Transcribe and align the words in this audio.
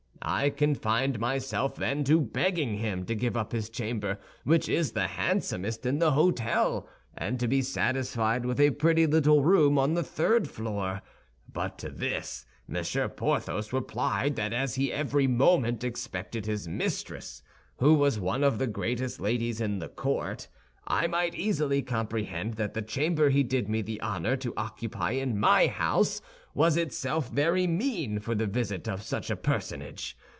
I 0.23 0.51
confined 0.51 1.17
myself 1.19 1.75
then 1.75 2.03
to 2.03 2.21
begging 2.21 2.75
him 2.77 3.07
to 3.07 3.15
give 3.15 3.35
up 3.35 3.53
his 3.53 3.71
chamber, 3.71 4.19
which 4.43 4.69
is 4.69 4.91
the 4.91 5.07
handsomest 5.07 5.83
in 5.83 5.97
the 5.97 6.11
hôtel, 6.11 6.85
and 7.17 7.39
to 7.39 7.47
be 7.47 7.63
satisfied 7.63 8.45
with 8.45 8.59
a 8.59 8.69
pretty 8.69 9.07
little 9.07 9.43
room 9.43 9.79
on 9.79 9.95
the 9.95 10.03
third 10.03 10.47
floor; 10.47 11.01
but 11.51 11.79
to 11.79 11.89
this 11.89 12.45
Monsieur 12.67 13.09
Porthos 13.09 13.73
replied 13.73 14.35
that 14.35 14.53
as 14.53 14.75
he 14.75 14.91
every 14.93 15.25
moment 15.25 15.83
expected 15.83 16.45
his 16.45 16.67
mistress, 16.67 17.41
who 17.77 17.95
was 17.95 18.19
one 18.19 18.43
of 18.43 18.59
the 18.59 18.67
greatest 18.67 19.19
ladies 19.19 19.59
in 19.59 19.79
the 19.79 19.89
court, 19.89 20.49
I 20.85 21.07
might 21.07 21.35
easily 21.35 21.81
comprehend 21.81 22.55
that 22.55 22.73
the 22.75 22.81
chamber 22.81 23.29
he 23.29 23.43
did 23.43 23.69
me 23.69 23.81
the 23.81 24.01
honor 24.01 24.35
to 24.37 24.53
occupy 24.57 25.11
in 25.11 25.39
my 25.39 25.67
house 25.67 26.21
was 26.55 26.75
itself 26.75 27.29
very 27.29 27.65
mean 27.67 28.19
for 28.19 28.35
the 28.35 28.47
visit 28.47 28.85
of 28.89 29.01
such 29.03 29.29
a 29.29 29.35
personage. 29.37 30.17